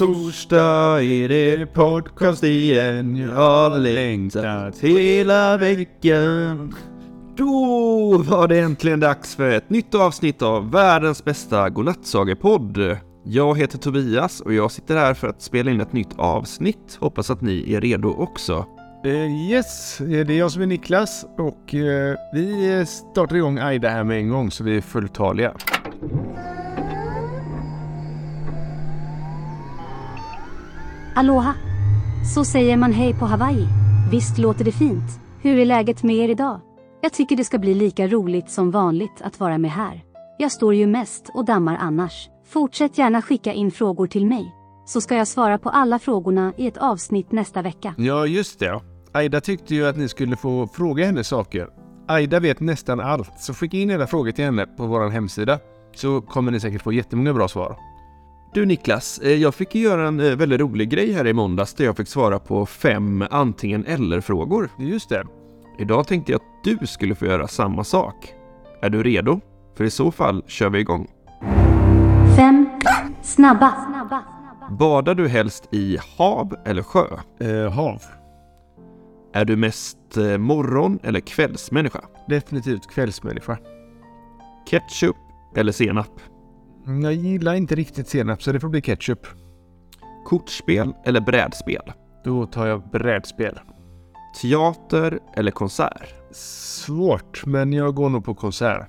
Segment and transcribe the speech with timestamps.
[0.00, 3.16] torsdag är det podcast igen.
[3.16, 6.74] Jag har längtat hela veckan.
[7.36, 12.96] Då var det äntligen dags för ett nytt avsnitt av världens bästa godnattsagepodd.
[13.24, 16.98] Jag heter Tobias och jag sitter här för att spela in ett nytt avsnitt.
[17.00, 18.66] Hoppas att ni är redo också.
[19.06, 23.88] Uh, yes, eh, det är jag som är Niklas och uh, vi startar igång Aida
[23.88, 25.52] här med en gång så vi är fulltaliga.
[31.20, 31.54] Aloha!
[32.34, 33.66] Så säger man hej på Hawaii.
[34.10, 35.20] Visst låter det fint?
[35.42, 36.60] Hur är läget med er idag?
[37.00, 40.02] Jag tycker det ska bli lika roligt som vanligt att vara med här.
[40.38, 42.28] Jag står ju mest och dammar annars.
[42.46, 44.54] Fortsätt gärna skicka in frågor till mig.
[44.86, 47.94] Så ska jag svara på alla frågorna i ett avsnitt nästa vecka.
[47.98, 48.80] Ja, just det.
[49.12, 51.68] Aida tyckte ju att ni skulle få fråga henne saker.
[52.08, 55.58] Aida vet nästan allt, så skicka in era frågor till henne på vår hemsida.
[55.94, 57.89] Så kommer ni säkert få jättemånga bra svar.
[58.52, 61.74] Du Niklas, eh, jag fick ju göra en eh, väldigt rolig grej här i måndags
[61.74, 64.70] där jag fick svara på fem antingen eller-frågor.
[64.78, 65.24] Just det.
[65.78, 68.34] Idag tänkte jag att du skulle få göra samma sak.
[68.82, 69.40] Är du redo?
[69.76, 71.08] För i så fall kör vi igång.
[72.36, 72.66] Fem
[73.22, 73.74] snabba.
[74.70, 77.06] Badar du helst i hav eller sjö?
[77.40, 78.02] Eh, hav.
[79.32, 82.00] Är du mest eh, morgon eller kvällsmänniska?
[82.28, 83.58] Definitivt kvällsmänniska.
[84.70, 85.16] Ketchup
[85.56, 86.20] eller senap?
[86.86, 89.26] Mm, Jag gillar inte riktigt senap så det får bli ketchup.
[90.26, 91.92] Kortspel eller brädspel?
[92.24, 93.60] Då tar jag brädspel.
[94.42, 96.14] Teater eller konsert?
[96.32, 98.88] Svårt, men jag går nog på konsert.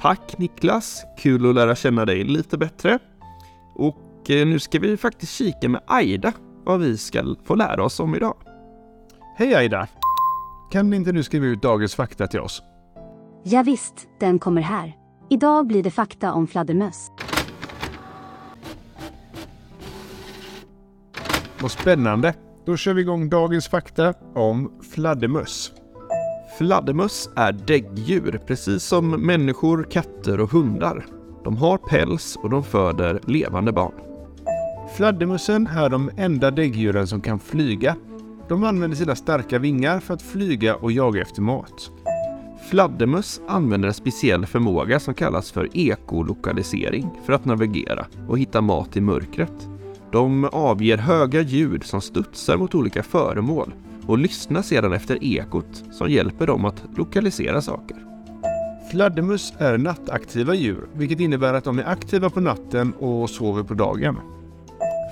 [0.00, 2.98] Tack Niklas, kul att lära känna dig lite bättre.
[3.74, 6.32] Och eh, nu ska vi faktiskt kika med Aida
[6.64, 8.34] vad vi ska få lära oss om idag.
[9.36, 9.88] Hej Aida!
[10.70, 12.62] Kan inte du skriva ut dagens fakta till oss?
[13.42, 14.96] Ja, visst, den kommer här.
[15.30, 17.10] Idag blir det fakta om fladdermöss.
[21.60, 22.34] Vad spännande!
[22.66, 25.72] Då kör vi igång dagens fakta om fladdermöss.
[26.58, 31.06] Fladdermöss är däggdjur, precis som människor, katter och hundar.
[31.44, 33.94] De har päls och de föder levande barn.
[34.96, 37.96] Fladdermössen är de enda däggdjuren som kan flyga.
[38.48, 41.90] De använder sina starka vingar för att flyga och jaga efter mat.
[42.70, 48.96] Fladdermöss använder en speciell förmåga som kallas för ekolokalisering för att navigera och hitta mat
[48.96, 49.68] i mörkret.
[50.12, 53.74] De avger höga ljud som studsar mot olika föremål
[54.06, 57.96] och lyssnar sedan efter ekot som hjälper dem att lokalisera saker.
[58.90, 63.74] Fladdermöss är nattaktiva djur, vilket innebär att de är aktiva på natten och sover på
[63.74, 64.16] dagen.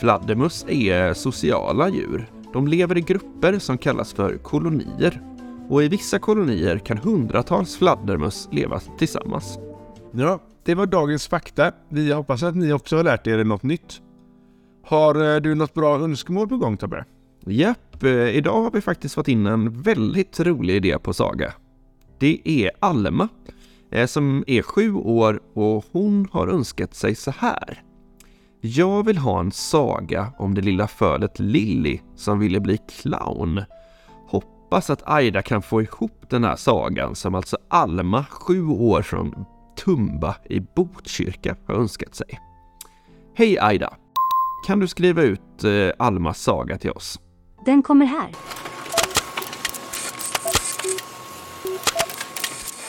[0.00, 2.30] Fladdermöss är sociala djur.
[2.52, 5.35] De lever i grupper som kallas för kolonier.
[5.68, 9.58] Och i vissa kolonier kan hundratals fladdermöss leva tillsammans.
[10.12, 11.72] Ja, det var dagens fakta.
[11.88, 14.00] Vi hoppas att ni också har lärt er något nytt.
[14.84, 17.04] Har eh, du något bra önskemål på gång Tobbe?
[17.46, 21.52] Japp, eh, idag har vi faktiskt fått in en väldigt rolig idé på saga.
[22.18, 23.28] Det är Alma
[23.90, 27.82] eh, som är sju år och hon har önskat sig så här.
[28.60, 33.62] Jag vill ha en saga om det lilla fölet Lilly som ville bli clown.
[34.66, 39.44] Hoppas att Aida kan få ihop den här sagan som alltså Alma, sju år från
[39.84, 42.40] Tumba i Botkyrka, har önskat sig.
[43.34, 43.94] Hej Aida!
[44.66, 47.20] Kan du skriva ut eh, Almas saga till oss?
[47.66, 48.30] Den kommer här.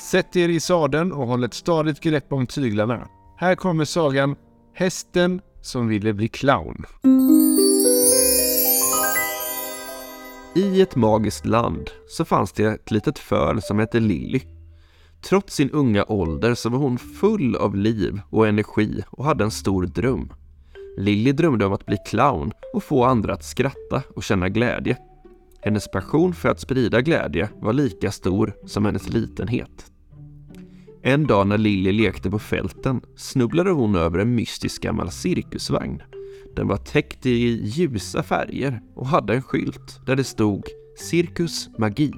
[0.00, 3.08] Sätt er i sadeln och håll ett stadigt grepp om tyglarna.
[3.36, 4.36] Här kommer sagan
[4.74, 6.84] Hästen som ville bli clown.
[10.54, 14.40] I ett magiskt land så fanns det ett litet föl som hette Lilly.
[15.22, 19.50] Trots sin unga ålder så var hon full av liv och energi och hade en
[19.50, 20.32] stor dröm.
[20.98, 24.96] Lilly drömde om att bli clown och få andra att skratta och känna glädje.
[25.60, 29.92] Hennes passion för att sprida glädje var lika stor som hennes litenhet.
[31.02, 36.02] En dag när Lilly lekte på fälten snubblade hon över en mystisk gammal cirkusvagn.
[36.56, 40.64] Den var täckt i ljusa färger och hade en skylt där det stod
[40.96, 42.12] Cirkus Magi.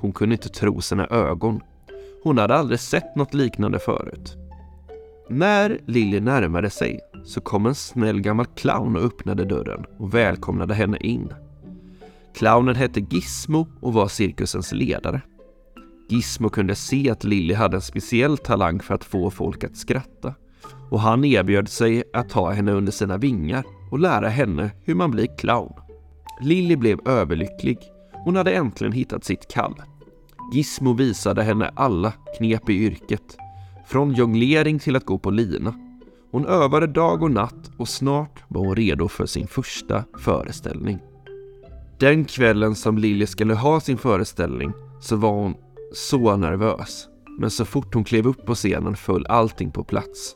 [0.00, 1.60] Hon kunde inte tro sina ögon.
[2.22, 4.36] Hon hade aldrig sett något liknande förut.
[5.28, 10.74] När Lilly närmade sig så kom en snäll gammal clown och öppnade dörren och välkomnade
[10.74, 11.32] henne in.
[12.34, 15.20] Clownen hette Gizmo och var cirkusens ledare.
[16.08, 20.34] Gizmo kunde se att Lilly hade en speciell talang för att få folk att skratta
[20.90, 25.10] och han erbjöd sig att ta henne under sina vingar och lära henne hur man
[25.10, 25.72] blir clown.
[26.40, 27.78] Lilly blev överlycklig.
[28.12, 29.74] Hon hade äntligen hittat sitt kall.
[30.52, 33.36] Gizmo visade henne alla knep i yrket.
[33.86, 35.74] Från jonglering till att gå på lina.
[36.30, 40.98] Hon övade dag och natt och snart var hon redo för sin första föreställning.
[41.98, 45.54] Den kvällen som Lilly skulle ha sin föreställning så var hon
[45.92, 47.08] så nervös.
[47.38, 50.34] Men så fort hon klev upp på scenen föll allting på plats.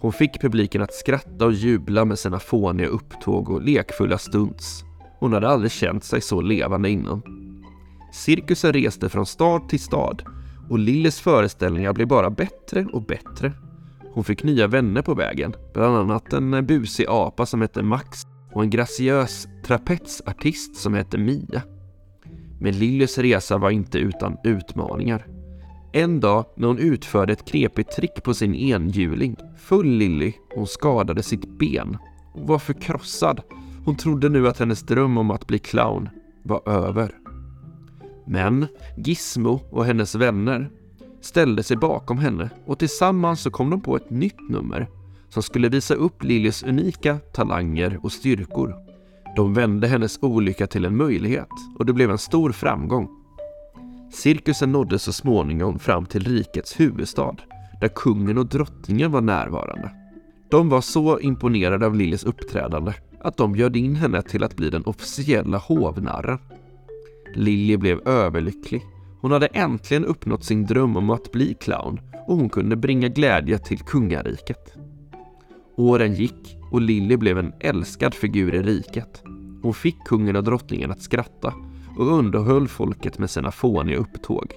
[0.00, 4.84] Hon fick publiken att skratta och jubla med sina fåniga upptåg och lekfulla stunts.
[5.18, 7.22] Hon hade aldrig känt sig så levande innan.
[8.12, 10.22] Cirkusen reste från stad till stad
[10.70, 13.52] och Lilles föreställningar blev bara bättre och bättre.
[14.12, 18.22] Hon fick nya vänner på vägen, bland annat en busig apa som hette Max
[18.52, 21.62] och en graciös trapetsartist som hette Mia.
[22.60, 25.37] Men Lillys resa var inte utan utmaningar.
[25.92, 31.22] En dag när hon utförde ett knepigt trick på sin enhjuling föll Lilly och skadade
[31.22, 31.98] sitt ben.
[32.32, 33.40] Hon var förkrossad.
[33.84, 36.08] Hon trodde nu att hennes dröm om att bli clown
[36.42, 37.14] var över.
[38.26, 40.70] Men Gizmo och hennes vänner
[41.20, 44.88] ställde sig bakom henne och tillsammans så kom de på ett nytt nummer
[45.28, 48.74] som skulle visa upp Lillys unika talanger och styrkor.
[49.36, 51.48] De vände hennes olycka till en möjlighet
[51.78, 53.08] och det blev en stor framgång.
[54.10, 57.36] Cirkusen nådde så småningom fram till rikets huvudstad
[57.80, 59.90] där kungen och drottningen var närvarande.
[60.50, 64.70] De var så imponerade av Lillys uppträdande att de bjöd in henne till att bli
[64.70, 66.38] den officiella hovnarren.
[67.34, 68.82] Lilly blev överlycklig.
[69.20, 73.58] Hon hade äntligen uppnått sin dröm om att bli clown och hon kunde bringa glädje
[73.58, 74.74] till kungariket.
[75.76, 79.22] Åren gick och Lilly blev en älskad figur i riket.
[79.62, 81.54] Hon fick kungen och drottningen att skratta
[81.98, 84.52] och underhöll folket med sina fåniga upptåg.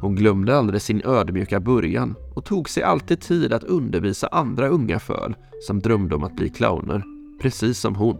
[0.00, 4.98] Hon glömde aldrig sin ödmjuka början och tog sig alltid tid att undervisa andra unga
[4.98, 5.34] föl
[5.66, 7.02] som drömde om att bli clowner,
[7.42, 8.16] precis som hon.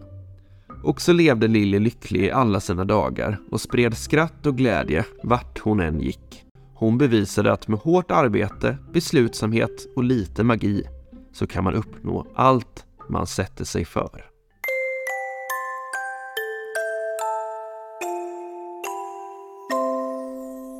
[0.82, 5.58] Och så levde Lilly lycklig i alla sina dagar och spred skratt och glädje vart
[5.58, 6.44] hon än gick.
[6.74, 10.84] Hon bevisade att med hårt arbete, beslutsamhet och lite magi
[11.32, 14.31] så kan man uppnå allt man sätter sig för.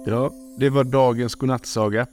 [0.05, 2.07] Ja, det var dagens godnattsaga.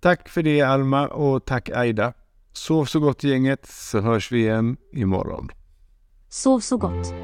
[0.00, 2.12] Tack för det Alma och tack Aida.
[2.52, 5.48] Sov så gott gänget så hörs vi igen imorgon.
[6.28, 7.14] Sov så gott.